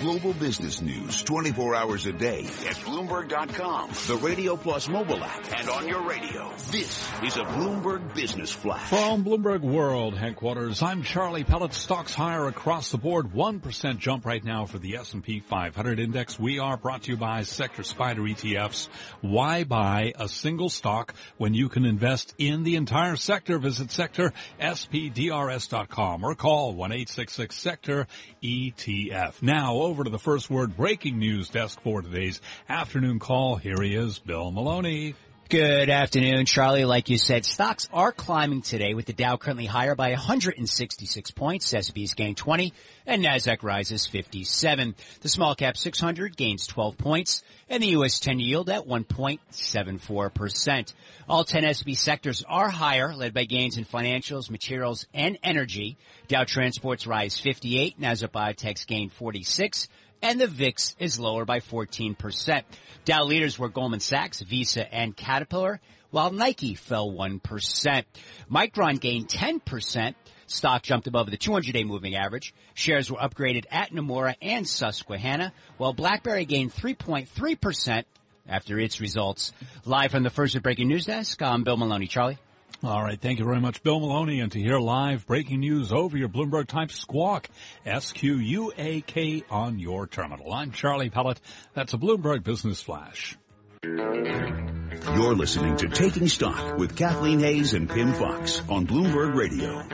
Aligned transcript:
global 0.00 0.32
business 0.32 0.80
news 0.80 1.22
24 1.22 1.74
hours 1.74 2.06
a 2.06 2.12
day 2.12 2.40
at 2.40 2.76
Bloomberg.com, 2.86 3.90
the 4.06 4.16
Radio 4.16 4.56
Plus 4.56 4.88
mobile 4.88 5.22
app, 5.22 5.52
and 5.58 5.68
on 5.68 5.86
your 5.86 6.02
radio. 6.08 6.50
This 6.70 7.06
is 7.22 7.36
a 7.36 7.42
Bloomberg 7.42 8.14
Business 8.14 8.50
Flash. 8.50 8.88
From 8.88 9.22
Bloomberg 9.24 9.60
World 9.60 10.16
headquarters, 10.16 10.82
I'm 10.82 11.02
Charlie 11.02 11.44
Pellet. 11.44 11.74
Stocks 11.74 12.14
higher 12.14 12.46
across 12.46 12.90
the 12.90 12.96
board. 12.96 13.32
1% 13.32 13.98
jump 13.98 14.24
right 14.24 14.42
now 14.42 14.64
for 14.64 14.78
the 14.78 14.96
S&P 14.96 15.40
500 15.40 16.00
index. 16.00 16.38
We 16.38 16.58
are 16.58 16.78
brought 16.78 17.02
to 17.02 17.10
you 17.10 17.18
by 17.18 17.42
Sector 17.42 17.82
Spider 17.82 18.22
ETFs. 18.22 18.88
Why 19.20 19.64
buy 19.64 20.14
a 20.18 20.28
single 20.28 20.70
stock 20.70 21.14
when 21.36 21.52
you 21.52 21.68
can 21.68 21.84
invest 21.84 22.34
in 22.38 22.62
the 22.62 22.76
entire 22.76 23.16
sector? 23.16 23.58
Visit 23.58 23.90
sector 23.90 24.32
spdrs.com 24.58 26.24
or 26.24 26.34
call 26.34 26.74
1-866-SECTOR 26.74 28.06
ETF. 28.42 29.42
Now 29.42 29.89
over 29.90 30.04
to 30.04 30.10
the 30.10 30.20
first 30.20 30.48
word 30.48 30.76
breaking 30.76 31.18
news 31.18 31.48
desk 31.48 31.80
for 31.82 32.00
today's 32.00 32.40
afternoon 32.68 33.18
call. 33.18 33.56
Here 33.56 33.82
he 33.82 33.96
is, 33.96 34.20
Bill 34.20 34.52
Maloney. 34.52 35.16
Good 35.50 35.90
afternoon, 35.90 36.46
Charlie. 36.46 36.84
Like 36.84 37.10
you 37.10 37.18
said, 37.18 37.44
stocks 37.44 37.88
are 37.92 38.12
climbing 38.12 38.62
today 38.62 38.94
with 38.94 39.06
the 39.06 39.12
Dow 39.12 39.36
currently 39.36 39.66
higher 39.66 39.96
by 39.96 40.10
166 40.10 41.32
points. 41.32 41.74
S&P's 41.74 42.14
gained 42.14 42.36
20 42.36 42.72
and 43.04 43.24
Nasdaq 43.24 43.64
rises 43.64 44.06
57. 44.06 44.94
The 45.22 45.28
small 45.28 45.56
cap 45.56 45.76
600 45.76 46.36
gains 46.36 46.68
12 46.68 46.96
points 46.96 47.42
and 47.68 47.82
the 47.82 47.88
U.S. 47.88 48.20
10 48.20 48.38
yield 48.38 48.70
at 48.70 48.86
1.74%. 48.86 50.94
All 51.28 51.42
10 51.42 51.64
S&P 51.64 51.94
sectors 51.94 52.44
are 52.48 52.70
higher, 52.70 53.12
led 53.12 53.34
by 53.34 53.42
gains 53.42 53.76
in 53.76 53.84
financials, 53.84 54.50
materials, 54.50 55.08
and 55.12 55.36
energy. 55.42 55.98
Dow 56.28 56.44
Transports 56.44 57.08
rise 57.08 57.40
58, 57.40 58.00
Nasdaq 58.00 58.30
Biotech's 58.30 58.84
gain 58.84 59.08
46, 59.08 59.88
and 60.22 60.40
the 60.40 60.46
VIX 60.46 60.96
is 60.98 61.20
lower 61.20 61.44
by 61.44 61.60
14%. 61.60 62.62
Dow 63.04 63.24
leaders 63.24 63.58
were 63.58 63.68
Goldman 63.68 64.00
Sachs, 64.00 64.40
Visa, 64.42 64.92
and 64.92 65.16
Caterpillar, 65.16 65.80
while 66.10 66.30
Nike 66.30 66.74
fell 66.74 67.10
1%. 67.10 68.04
Micron 68.50 69.00
gained 69.00 69.28
10%. 69.28 70.14
Stock 70.46 70.82
jumped 70.82 71.06
above 71.06 71.30
the 71.30 71.38
200-day 71.38 71.84
moving 71.84 72.16
average. 72.16 72.52
Shares 72.74 73.10
were 73.10 73.18
upgraded 73.18 73.66
at 73.70 73.92
Nomura 73.92 74.34
and 74.42 74.66
Susquehanna, 74.68 75.52
while 75.76 75.92
BlackBerry 75.92 76.44
gained 76.44 76.74
3.3% 76.74 78.04
after 78.48 78.78
its 78.78 79.00
results. 79.00 79.52
Live 79.84 80.10
from 80.10 80.24
the 80.24 80.30
First 80.30 80.60
Breaking 80.62 80.88
News 80.88 81.06
Desk, 81.06 81.40
I'm 81.40 81.62
Bill 81.62 81.76
Maloney. 81.76 82.08
Charlie? 82.08 82.38
All 82.82 83.02
right. 83.02 83.20
Thank 83.20 83.38
you 83.38 83.44
very 83.44 83.60
much, 83.60 83.82
Bill 83.82 84.00
Maloney. 84.00 84.40
And 84.40 84.50
to 84.52 84.58
hear 84.58 84.78
live 84.78 85.26
breaking 85.26 85.60
news 85.60 85.92
over 85.92 86.16
your 86.16 86.30
Bloomberg 86.30 86.66
type 86.66 86.90
squawk, 86.90 87.48
S-Q-U-A-K 87.84 89.44
on 89.50 89.78
your 89.78 90.06
terminal. 90.06 90.50
I'm 90.52 90.72
Charlie 90.72 91.10
Pellet. 91.10 91.38
That's 91.74 91.92
a 91.92 91.98
Bloomberg 91.98 92.42
Business 92.42 92.80
Flash. 92.80 93.36
You're 93.82 95.34
listening 95.34 95.76
to 95.78 95.88
Taking 95.88 96.28
Stock 96.28 96.78
with 96.78 96.96
Kathleen 96.96 97.40
Hays 97.40 97.74
and 97.74 97.88
Pimm 97.88 98.14
Fox 98.14 98.62
on 98.68 98.86
Bloomberg 98.86 99.34
Radio. 99.34 99.84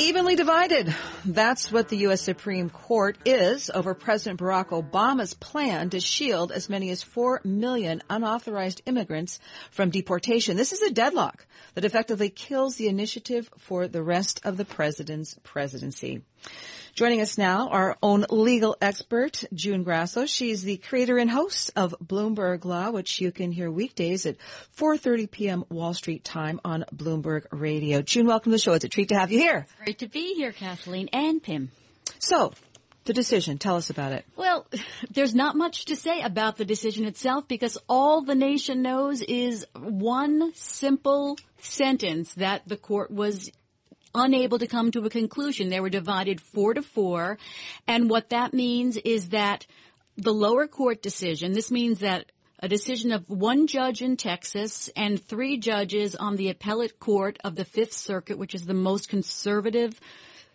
Evenly 0.00 0.36
divided. 0.36 0.94
That's 1.24 1.72
what 1.72 1.88
the 1.88 1.96
U.S. 1.98 2.22
Supreme 2.22 2.70
Court 2.70 3.18
is 3.24 3.68
over 3.68 3.94
President 3.94 4.38
Barack 4.38 4.68
Obama's 4.68 5.34
plan 5.34 5.90
to 5.90 5.98
shield 5.98 6.52
as 6.52 6.68
many 6.68 6.90
as 6.90 7.02
4 7.02 7.40
million 7.42 8.00
unauthorized 8.08 8.80
immigrants 8.86 9.40
from 9.72 9.90
deportation. 9.90 10.56
This 10.56 10.72
is 10.72 10.82
a 10.82 10.92
deadlock 10.92 11.44
that 11.74 11.84
effectively 11.84 12.30
kills 12.30 12.76
the 12.76 12.86
initiative 12.86 13.50
for 13.58 13.88
the 13.88 14.02
rest 14.02 14.40
of 14.44 14.56
the 14.56 14.64
president's 14.64 15.36
presidency. 15.42 16.22
Joining 16.94 17.20
us 17.20 17.38
now, 17.38 17.68
our 17.68 17.96
own 18.02 18.26
legal 18.28 18.76
expert, 18.80 19.44
June 19.54 19.84
Grasso. 19.84 20.26
She's 20.26 20.64
the 20.64 20.78
creator 20.78 21.16
and 21.16 21.30
host 21.30 21.70
of 21.76 21.94
Bloomberg 22.04 22.64
Law, 22.64 22.90
which 22.90 23.20
you 23.20 23.30
can 23.30 23.52
hear 23.52 23.70
weekdays 23.70 24.26
at 24.26 24.36
4.30 24.76 25.30
p.m. 25.30 25.64
Wall 25.68 25.94
Street 25.94 26.24
time 26.24 26.60
on 26.64 26.84
Bloomberg 26.92 27.44
Radio. 27.52 28.02
June, 28.02 28.26
welcome 28.26 28.50
to 28.50 28.56
the 28.56 28.60
show. 28.60 28.72
It's 28.72 28.84
a 28.84 28.88
treat 28.88 29.10
to 29.10 29.18
have 29.18 29.30
you 29.30 29.38
here. 29.38 29.66
Great 29.88 30.00
to 30.00 30.06
be 30.06 30.34
here, 30.34 30.52
Kathleen 30.52 31.08
and 31.14 31.42
Pimm. 31.42 31.70
So, 32.18 32.52
the 33.06 33.14
decision, 33.14 33.56
tell 33.56 33.76
us 33.76 33.88
about 33.88 34.12
it. 34.12 34.26
Well, 34.36 34.66
there's 35.10 35.34
not 35.34 35.56
much 35.56 35.86
to 35.86 35.96
say 35.96 36.20
about 36.20 36.58
the 36.58 36.66
decision 36.66 37.06
itself 37.06 37.48
because 37.48 37.78
all 37.88 38.20
the 38.20 38.34
nation 38.34 38.82
knows 38.82 39.22
is 39.22 39.64
one 39.74 40.52
simple 40.54 41.38
sentence 41.60 42.34
that 42.34 42.68
the 42.68 42.76
court 42.76 43.10
was 43.10 43.50
unable 44.14 44.58
to 44.58 44.66
come 44.66 44.90
to 44.90 45.06
a 45.06 45.08
conclusion. 45.08 45.70
They 45.70 45.80
were 45.80 45.88
divided 45.88 46.42
four 46.42 46.74
to 46.74 46.82
four. 46.82 47.38
And 47.86 48.10
what 48.10 48.28
that 48.28 48.52
means 48.52 48.98
is 48.98 49.30
that 49.30 49.66
the 50.18 50.34
lower 50.34 50.66
court 50.66 51.00
decision, 51.00 51.54
this 51.54 51.70
means 51.70 52.00
that 52.00 52.30
a 52.60 52.68
decision 52.68 53.12
of 53.12 53.28
one 53.28 53.66
judge 53.66 54.02
in 54.02 54.16
Texas 54.16 54.88
and 54.96 55.22
three 55.22 55.58
judges 55.58 56.14
on 56.14 56.36
the 56.36 56.50
appellate 56.50 56.98
court 56.98 57.38
of 57.44 57.54
the 57.54 57.64
Fifth 57.64 57.92
Circuit, 57.92 58.38
which 58.38 58.54
is 58.54 58.66
the 58.66 58.74
most 58.74 59.08
conservative 59.08 60.00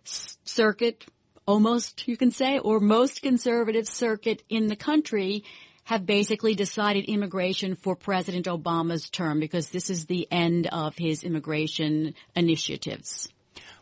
circuit, 0.03 1.05
almost 1.47 2.07
you 2.07 2.17
can 2.17 2.31
say, 2.31 2.59
or 2.59 2.79
most 2.79 3.21
conservative 3.21 3.87
circuit 3.87 4.43
in 4.49 4.67
the 4.67 4.75
country, 4.75 5.43
have 5.85 6.05
basically 6.05 6.55
decided 6.55 7.05
immigration 7.05 7.75
for 7.75 7.95
President 7.95 8.47
Obama's 8.47 9.09
term 9.09 9.39
because 9.39 9.69
this 9.69 9.89
is 9.89 10.05
the 10.05 10.27
end 10.31 10.67
of 10.67 10.97
his 10.97 11.23
immigration 11.23 12.13
initiatives. 12.35 13.29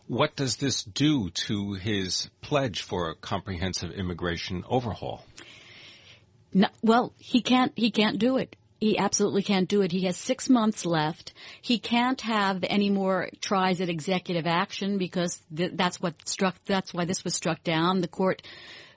What 0.07 0.35
does 0.35 0.57
this 0.57 0.83
do 0.83 1.29
to 1.29 1.73
his 1.73 2.29
pledge 2.41 2.81
for 2.81 3.09
a 3.09 3.15
comprehensive 3.15 3.91
immigration 3.91 4.63
overhaul? 4.67 5.23
No, 6.53 6.67
well, 6.81 7.13
he 7.17 7.41
can't, 7.41 7.71
he 7.75 7.91
can't 7.91 8.19
do 8.19 8.37
it. 8.37 8.55
He 8.79 8.97
absolutely 8.97 9.43
can't 9.43 9.69
do 9.69 9.81
it. 9.83 9.91
He 9.91 10.05
has 10.05 10.17
six 10.17 10.49
months 10.49 10.85
left. 10.85 11.33
He 11.61 11.77
can't 11.77 12.19
have 12.21 12.63
any 12.67 12.89
more 12.89 13.29
tries 13.39 13.79
at 13.79 13.89
executive 13.89 14.47
action 14.47 14.97
because 14.97 15.39
th- 15.55 15.73
that's 15.75 16.01
what 16.01 16.27
struck, 16.27 16.55
that's 16.65 16.93
why 16.93 17.05
this 17.05 17.23
was 17.23 17.35
struck 17.35 17.63
down. 17.63 18.01
The 18.01 18.07
court 18.07 18.41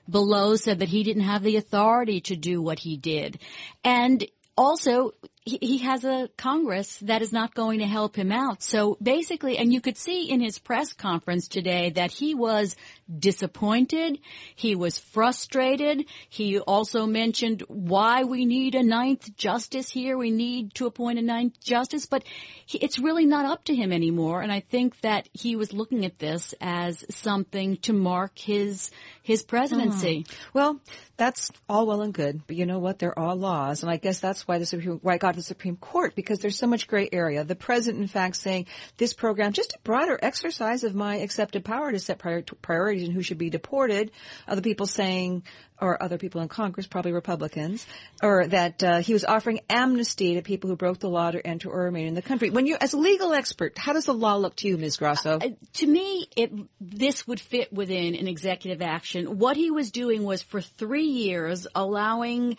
below 0.09 0.55
said 0.55 0.79
that 0.79 0.89
he 0.89 1.03
didn't 1.03 1.23
have 1.23 1.43
the 1.43 1.57
authority 1.57 2.19
to 2.21 2.35
do 2.35 2.61
what 2.61 2.79
he 2.79 2.97
did. 2.97 3.39
And 3.83 4.25
also, 4.57 5.11
he, 5.45 5.59
he 5.61 5.77
has 5.79 6.03
a 6.03 6.29
Congress 6.37 6.97
that 7.03 7.21
is 7.21 7.31
not 7.31 7.53
going 7.53 7.79
to 7.79 7.85
help 7.85 8.15
him 8.15 8.31
out. 8.31 8.63
So 8.63 8.97
basically, 9.01 9.57
and 9.57 9.71
you 9.71 9.79
could 9.79 9.97
see 9.97 10.29
in 10.29 10.41
his 10.41 10.57
press 10.57 10.91
conference 10.91 11.47
today 11.47 11.91
that 11.91 12.11
he 12.11 12.33
was 12.33 12.75
disappointed. 13.19 14.19
He 14.55 14.75
was 14.75 14.97
frustrated. 14.97 16.05
He 16.29 16.59
also 16.59 17.05
mentioned 17.05 17.63
why 17.67 18.23
we 18.23 18.45
need 18.45 18.73
a 18.73 18.83
ninth 18.83 19.37
justice 19.37 19.89
here. 19.89 20.17
We 20.17 20.31
need 20.31 20.73
to 20.75 20.87
appoint 20.87 21.19
a 21.19 21.21
ninth 21.21 21.59
justice, 21.59 22.07
but 22.07 22.23
he, 22.65 22.79
it's 22.79 22.97
really 22.97 23.25
not 23.25 23.45
up 23.45 23.65
to 23.65 23.75
him 23.75 23.91
anymore. 23.91 24.41
And 24.41 24.51
I 24.51 24.61
think 24.61 24.99
that 25.01 25.29
he 25.33 25.55
was 25.55 25.71
looking 25.71 26.05
at 26.05 26.17
this 26.17 26.55
as 26.59 27.05
something 27.11 27.77
to 27.77 27.93
mark 27.93 28.39
his, 28.39 28.89
his 29.21 29.43
presidency. 29.43 30.23
Mm. 30.23 30.35
Well, 30.53 30.79
that's 31.17 31.51
all 31.69 31.85
well 31.85 32.01
and 32.01 32.13
good, 32.13 32.41
but 32.47 32.55
you 32.55 32.65
know 32.65 32.79
what? 32.79 32.99
There 32.99 33.17
are 33.17 33.27
all 33.27 33.35
laws, 33.35 33.83
and 33.83 33.91
I 33.91 33.97
guess 33.97 34.19
that's 34.19 34.47
why 34.47 34.57
the 34.57 34.65
Supreme, 34.65 34.99
why 35.01 35.17
God 35.17 35.34
the 35.35 35.43
Supreme 35.43 35.77
Court 35.77 36.15
because 36.15 36.39
there's 36.39 36.57
so 36.57 36.67
much 36.67 36.87
gray 36.87 37.09
area. 37.11 37.43
The 37.43 37.55
president, 37.55 38.01
in 38.01 38.07
fact, 38.07 38.35
saying 38.37 38.67
this 38.97 39.13
program 39.13 39.53
just 39.53 39.73
a 39.73 39.79
broader 39.83 40.17
exercise 40.21 40.83
of 40.83 40.95
my 40.95 41.17
accepted 41.17 41.63
power 41.63 41.91
to 41.91 41.99
set 41.99 42.19
prior- 42.19 42.43
priorities 42.61 43.03
and 43.03 43.13
who 43.13 43.21
should 43.21 43.37
be 43.37 43.49
deported. 43.49 44.11
Other 44.47 44.61
people 44.61 44.85
saying, 44.85 45.43
or 45.79 46.01
other 46.01 46.17
people 46.17 46.41
in 46.41 46.47
Congress, 46.47 46.87
probably 46.87 47.11
Republicans, 47.11 47.85
or 48.23 48.47
that 48.47 48.83
uh, 48.83 48.99
he 48.99 49.13
was 49.13 49.25
offering 49.25 49.59
amnesty 49.69 50.35
to 50.35 50.41
people 50.41 50.69
who 50.69 50.75
broke 50.75 50.99
the 50.99 51.09
law 51.09 51.31
to 51.31 51.45
enter 51.45 51.69
or 51.69 51.83
remain 51.83 52.07
in 52.07 52.13
the 52.13 52.21
country. 52.21 52.49
When 52.49 52.65
you, 52.65 52.77
as 52.79 52.93
a 52.93 52.97
legal 52.97 53.33
expert, 53.33 53.77
how 53.77 53.93
does 53.93 54.05
the 54.05 54.13
law 54.13 54.35
look 54.35 54.55
to 54.57 54.67
you, 54.67 54.77
Ms. 54.77 54.97
Grasso? 54.97 55.37
Uh, 55.37 55.49
to 55.73 55.87
me, 55.87 56.27
it, 56.35 56.51
this 56.79 57.27
would 57.27 57.39
fit 57.39 57.73
within 57.73 58.15
an 58.15 58.27
executive 58.27 58.81
action. 58.81 59.37
What 59.37 59.57
he 59.57 59.71
was 59.71 59.91
doing 59.91 60.23
was 60.23 60.41
for 60.41 60.61
three 60.61 61.07
years 61.07 61.67
allowing 61.75 62.57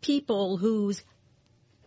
people 0.00 0.56
whose 0.56 1.02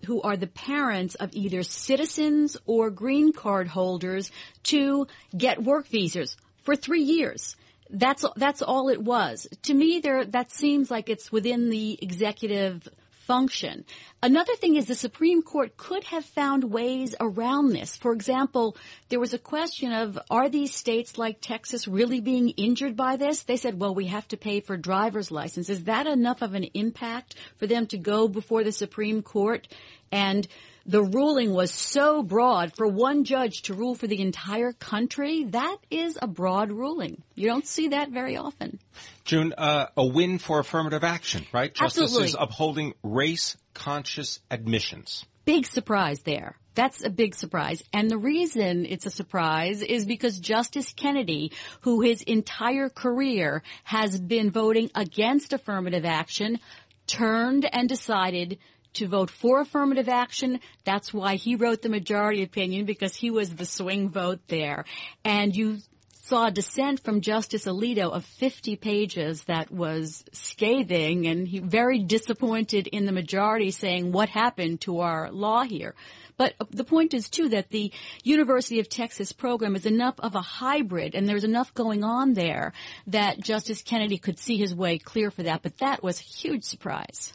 who 0.06 0.22
are 0.22 0.38
the 0.38 0.48
parents 0.48 1.16
of 1.16 1.30
either 1.34 1.64
citizens 1.64 2.58
or 2.66 2.90
green 2.90 3.34
card 3.34 3.68
holders 3.68 4.32
to 4.64 5.08
get 5.36 5.64
work 5.64 5.88
visas 5.88 6.38
for 6.64 6.76
three 6.76 7.04
years. 7.04 7.56
That's 7.90 8.26
that's 8.36 8.62
all 8.62 8.90
it 8.90 9.02
was. 9.02 9.48
To 9.64 9.74
me, 9.74 10.00
there 10.00 10.26
that 10.26 10.52
seems 10.52 10.90
like 10.90 11.10
it's 11.10 11.32
within 11.32 11.70
the 11.70 12.00
executive 12.02 12.88
function. 13.28 13.86
Another 14.22 14.56
thing 14.56 14.76
is 14.76 14.86
the 14.86 14.96
Supreme 14.96 15.42
Court 15.42 15.76
could 15.78 16.04
have 16.06 16.26
found 16.26 16.64
ways 16.64 17.16
around 17.20 17.70
this. 17.70 17.96
For 17.98 18.14
example, 18.14 18.78
there 19.10 19.20
was 19.20 19.34
a 19.34 19.40
question 19.40 19.92
of 19.92 20.20
are 20.30 20.50
these 20.50 20.74
states 20.74 21.18
like 21.18 21.40
Texas 21.42 21.88
really 21.88 22.22
being 22.22 22.50
injured 22.50 22.96
by 22.96 23.16
this? 23.16 23.44
They 23.44 23.58
said, 23.58 23.80
well, 23.80 23.96
we 23.96 24.08
have 24.08 24.28
to 24.30 24.38
pay 24.38 24.60
for 24.60 24.78
driver's 24.78 25.32
license. 25.32 25.70
Is 25.70 25.86
that 25.86 26.08
enough 26.08 26.42
of 26.42 26.54
an 26.54 26.66
impact 26.74 27.36
for 27.58 27.68
them 27.68 27.88
to 27.88 27.98
go 27.98 28.28
before 28.28 28.64
the 28.64 28.72
Supreme 28.72 29.22
Court 29.22 29.68
and 30.12 30.48
the 30.86 31.02
ruling 31.02 31.54
was 31.54 31.72
so 31.72 32.24
broad 32.24 32.76
for 32.76 32.88
one 32.88 33.24
judge 33.24 33.64
to 33.64 33.74
rule 33.74 33.96
for 33.96 34.08
the 34.08 34.22
entire 34.22 34.74
country. 34.74 35.46
That 35.46 35.78
is 35.90 36.18
a 36.22 36.28
broad 36.28 36.72
ruling. 36.72 37.22
You 37.36 37.48
don't 37.48 37.66
see 37.66 37.90
that 37.90 38.10
very 38.10 38.38
often. 38.38 38.80
June, 39.24 39.54
uh, 39.58 39.88
a 39.96 40.06
win 40.06 40.40
for 40.40 40.60
affirmative 40.60 41.04
action, 41.04 41.46
right? 41.54 41.72
Absolutely. 41.80 42.14
Justice 42.16 42.30
is 42.30 42.38
upholding 42.40 42.94
race 43.02 43.56
conscious 43.74 44.40
admissions. 44.52 45.26
Big 45.46 45.66
surprise 45.66 46.22
there. 46.22 46.58
That's 46.76 47.04
a 47.04 47.10
big 47.10 47.36
surprise. 47.36 47.84
And 47.94 48.10
the 48.10 48.18
reason 48.18 48.86
it's 48.86 49.06
a 49.06 49.12
surprise 49.12 49.82
is 49.82 50.06
because 50.06 50.40
Justice 50.40 50.92
Kennedy, 50.94 51.52
who 51.82 52.02
his 52.02 52.22
entire 52.24 52.90
career 52.90 53.62
has 53.84 54.20
been 54.20 54.52
voting 54.52 54.90
against 54.96 55.54
affirmative 55.54 56.06
action, 56.06 56.60
turned 57.06 57.66
and 57.72 57.88
decided 57.88 58.58
to 58.94 59.08
vote 59.08 59.30
for 59.30 59.62
affirmative 59.62 60.10
action. 60.10 60.60
That's 60.84 61.14
why 61.14 61.36
he 61.36 61.56
wrote 61.56 61.82
the 61.82 61.90
majority 61.90 62.44
opinion 62.44 62.86
because 62.86 63.16
he 63.16 63.32
was 63.32 63.56
the 63.56 63.66
swing 63.66 64.10
vote 64.10 64.40
there. 64.48 64.86
And 65.24 65.56
you 65.56 65.80
saw 66.24 66.48
a 66.48 66.52
dissent 66.52 67.02
from 67.04 67.20
Justice 67.20 67.66
Alito 67.66 68.10
of 68.10 68.24
50 68.24 68.78
pages 68.78 69.44
that 69.44 69.70
was 69.70 70.24
scathing 70.32 71.28
and 71.28 71.46
he 71.46 71.60
very 71.60 72.00
disappointed 72.00 72.88
in 72.88 73.06
the 73.06 73.12
majority 73.12 73.72
saying 73.72 74.14
what 74.14 74.30
happened 74.30 74.80
to 74.82 75.02
our 75.02 75.30
law 75.32 75.64
here. 75.64 75.94
But 76.38 76.54
the 76.72 76.86
point 76.86 77.14
is 77.14 77.30
too 77.30 77.50
that 77.50 77.70
the 77.70 77.92
University 78.24 78.80
of 78.80 78.90
Texas 78.90 79.34
program 79.34 79.76
is 79.76 79.86
enough 79.86 80.16
of 80.20 80.34
a 80.36 80.42
hybrid 80.42 81.14
and 81.14 81.28
there's 81.28 81.44
enough 81.44 81.74
going 81.74 82.04
on 82.04 82.34
there 82.34 82.74
that 83.08 83.42
Justice 83.42 83.82
Kennedy 83.82 84.18
could 84.18 84.40
see 84.40 84.58
his 84.58 84.74
way 84.74 84.98
clear 84.98 85.30
for 85.30 85.44
that. 85.44 85.62
But 85.62 85.80
that 85.80 86.02
was 86.02 86.20
a 86.20 86.24
huge 86.24 86.64
surprise. 86.64 87.34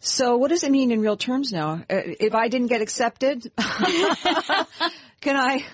So 0.00 0.36
what 0.36 0.48
does 0.48 0.62
it 0.62 0.70
mean 0.70 0.92
in 0.92 1.00
real 1.00 1.16
terms 1.16 1.52
now? 1.52 1.84
Uh, 1.90 2.00
if 2.20 2.34
I 2.34 2.48
didn't 2.48 2.68
get 2.68 2.82
accepted, 2.82 3.50
can 5.20 5.36
I? 5.36 5.64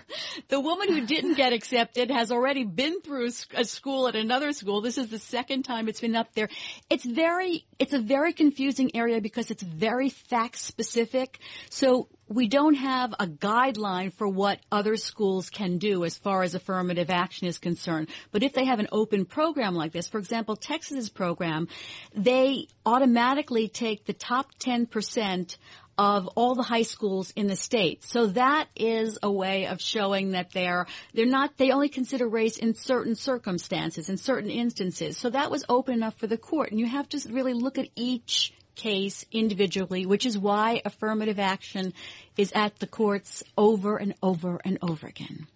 The 0.48 0.60
woman 0.60 0.88
who 0.88 1.06
didn't 1.06 1.34
get 1.34 1.52
accepted 1.52 2.10
has 2.10 2.32
already 2.32 2.64
been 2.64 3.00
through 3.00 3.30
a 3.54 3.64
school 3.64 4.08
at 4.08 4.16
another 4.16 4.52
school. 4.52 4.80
This 4.80 4.98
is 4.98 5.08
the 5.08 5.18
second 5.18 5.64
time 5.64 5.88
it's 5.88 6.00
been 6.00 6.16
up 6.16 6.32
there. 6.34 6.48
It's 6.88 7.04
very, 7.04 7.66
it's 7.78 7.92
a 7.92 7.98
very 7.98 8.32
confusing 8.32 8.96
area 8.96 9.20
because 9.20 9.50
it's 9.50 9.62
very 9.62 10.08
fact 10.08 10.58
specific. 10.58 11.38
So 11.70 12.08
we 12.28 12.48
don't 12.48 12.74
have 12.74 13.14
a 13.20 13.26
guideline 13.26 14.12
for 14.12 14.26
what 14.26 14.60
other 14.72 14.96
schools 14.96 15.50
can 15.50 15.78
do 15.78 16.04
as 16.04 16.16
far 16.16 16.42
as 16.42 16.54
affirmative 16.54 17.10
action 17.10 17.46
is 17.46 17.58
concerned. 17.58 18.08
But 18.32 18.42
if 18.42 18.54
they 18.54 18.64
have 18.64 18.80
an 18.80 18.88
open 18.92 19.26
program 19.26 19.74
like 19.74 19.92
this, 19.92 20.08
for 20.08 20.18
example, 20.18 20.56
Texas's 20.56 21.10
program, 21.10 21.68
they 22.14 22.68
automatically 22.86 23.68
take 23.68 24.06
the 24.06 24.14
top 24.14 24.54
10% 24.58 25.56
of 25.96 26.26
all 26.34 26.54
the 26.54 26.62
high 26.62 26.82
schools 26.82 27.32
in 27.36 27.46
the 27.46 27.56
state. 27.56 28.02
So 28.04 28.26
that 28.28 28.68
is 28.74 29.18
a 29.22 29.30
way 29.30 29.66
of 29.66 29.80
showing 29.80 30.32
that 30.32 30.50
they're, 30.52 30.86
they're 31.12 31.26
not, 31.26 31.56
they 31.56 31.70
only 31.70 31.88
consider 31.88 32.28
race 32.28 32.56
in 32.56 32.74
certain 32.74 33.14
circumstances, 33.14 34.08
in 34.08 34.16
certain 34.16 34.50
instances. 34.50 35.16
So 35.16 35.30
that 35.30 35.50
was 35.50 35.64
open 35.68 35.94
enough 35.94 36.16
for 36.18 36.26
the 36.26 36.38
court. 36.38 36.70
And 36.70 36.80
you 36.80 36.86
have 36.86 37.08
to 37.10 37.20
really 37.30 37.54
look 37.54 37.78
at 37.78 37.88
each 37.94 38.52
case 38.74 39.24
individually, 39.30 40.06
which 40.06 40.26
is 40.26 40.36
why 40.36 40.82
affirmative 40.84 41.38
action 41.38 41.92
is 42.36 42.52
at 42.54 42.76
the 42.80 42.86
courts 42.86 43.42
over 43.56 43.96
and 43.96 44.14
over 44.22 44.60
and 44.64 44.78
over 44.82 45.06
again. 45.06 45.46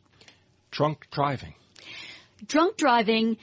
Drunk 0.70 1.08
driving. 1.10 1.54
Drunk 2.46 2.76
driving, 2.76 3.38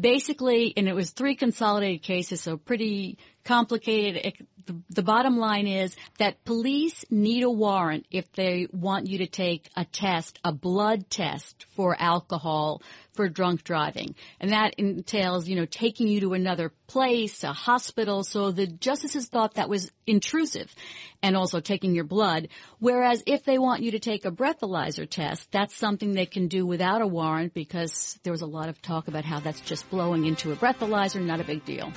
basically, 0.00 0.72
and 0.76 0.86
it 0.88 0.94
was 0.94 1.10
three 1.10 1.34
consolidated 1.34 2.02
cases, 2.02 2.40
so 2.40 2.56
pretty 2.56 3.18
complicated. 3.46 4.46
The, 4.90 5.02
bottom 5.02 5.38
line 5.38 5.68
is 5.68 5.96
that 6.18 6.44
police 6.44 7.04
need 7.08 7.44
a 7.44 7.50
warrant 7.50 8.04
if 8.10 8.30
they 8.32 8.66
want 8.72 9.06
you 9.06 9.18
to 9.18 9.26
take 9.26 9.70
a 9.76 9.84
test, 9.84 10.40
a 10.42 10.50
blood 10.50 11.08
test 11.08 11.66
for 11.76 11.96
alcohol 11.98 12.82
for 13.14 13.28
drunk 13.28 13.62
driving. 13.62 14.16
And 14.40 14.50
that 14.50 14.74
entails, 14.74 15.48
you 15.48 15.54
know, 15.54 15.66
taking 15.66 16.08
you 16.08 16.20
to 16.20 16.32
another 16.34 16.72
place, 16.88 17.44
a 17.44 17.52
hospital. 17.52 18.24
So 18.24 18.50
the 18.50 18.66
justices 18.66 19.28
thought 19.28 19.54
that 19.54 19.68
was 19.68 19.92
intrusive 20.06 20.74
and 21.22 21.36
also 21.36 21.60
taking 21.60 21.94
your 21.94 22.04
blood. 22.04 22.48
Whereas 22.80 23.22
if 23.26 23.44
they 23.44 23.58
want 23.58 23.82
you 23.82 23.92
to 23.92 24.00
take 24.00 24.24
a 24.24 24.32
breathalyzer 24.32 25.08
test, 25.08 25.50
that's 25.52 25.76
something 25.76 26.12
they 26.12 26.26
can 26.26 26.48
do 26.48 26.66
without 26.66 27.02
a 27.02 27.06
warrant 27.06 27.54
because 27.54 28.18
there 28.24 28.32
was 28.32 28.42
a 28.42 28.46
lot 28.46 28.68
of 28.68 28.82
talk 28.82 29.06
about 29.06 29.24
how 29.24 29.38
that's 29.38 29.60
just 29.60 29.88
blowing 29.90 30.26
into 30.26 30.50
a 30.50 30.56
breathalyzer, 30.56 31.24
not 31.24 31.40
a 31.40 31.44
big 31.44 31.64
deal. 31.64 31.92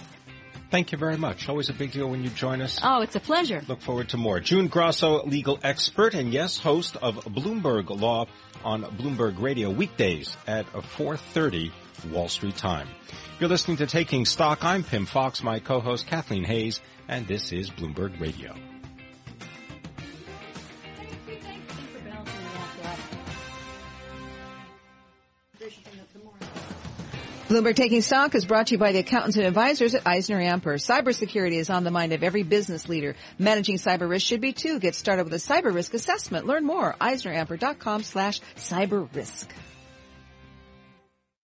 Thank 0.72 0.92
you 0.92 0.98
very 1.00 1.18
much. 1.18 1.50
Always 1.50 1.70
a 1.70 1.74
big 1.74 1.92
deal 1.92 2.10
when 2.10 2.24
you 2.24 2.30
join 2.30 2.62
us. 2.62 2.80
Oh, 2.84 3.02
it's 3.02 3.16
a 3.16 3.20
pleasure. 3.20 3.64
Look 3.68 3.82
forward 3.82 4.10
to 4.10 4.18
more. 4.18 4.40
June 4.40 4.68
Grosso, 4.68 5.26
legal 5.26 5.58
expert 5.64 6.14
and 6.14 6.32
yes, 6.32 6.60
host 6.60 6.96
of 6.98 7.16
Bloomberg 7.26 7.90
Law 8.00 8.28
on 8.64 8.84
Bloomberg 8.84 9.42
Radio 9.42 9.72
weekdays 9.72 10.38
at 10.46 10.68
4:30 10.68 11.72
Wall 12.12 12.30
Street 12.30 12.56
time. 12.56 12.88
You're 13.40 13.50
listening 13.50 13.78
to 13.78 13.88
Taking 13.88 14.26
Stock. 14.26 14.64
I'm 14.64 14.84
Pimm 14.84 15.06
Fox, 15.06 15.42
my 15.42 15.60
co-host 15.60 16.06
Kathleen 16.06 16.44
Hays, 16.44 16.82
and 17.08 17.28
this 17.28 17.52
is 17.52 17.72
Bloomberg 17.72 18.20
Radio. 18.20 18.54
Bloomberg 27.50 27.76
Taking 27.76 28.02
Stock 28.02 28.36
is 28.36 28.46
brought 28.46 28.68
to 28.68 28.76
you 28.76 28.78
by 28.78 28.92
the 28.92 29.00
accountants 29.00 29.36
and 29.36 29.44
advisors 29.44 29.96
at 29.96 30.04
EisnerAmper. 30.04 30.78
Cybersecurity 30.78 31.56
is 31.56 31.72
on 31.72 31.84
the 31.84 31.90
mind 31.90 32.14
of 32.14 32.22
every 32.22 32.44
business 32.44 32.88
leader. 32.88 33.16
Managing 33.40 33.78
cyber 33.78 34.08
risk 34.08 34.28
should 34.28 34.40
be 34.40 34.54
too. 34.54 34.78
Get 34.78 34.94
started 34.94 35.24
with 35.24 35.34
a 35.34 35.38
cyber 35.38 35.74
risk 35.74 35.96
assessment. 35.96 36.46
Learn 36.46 36.64
more. 36.64 36.96
EisnerAmper.com 37.02 38.04
slash 38.04 38.40
cyber 38.56 39.12
risk. 39.16 39.52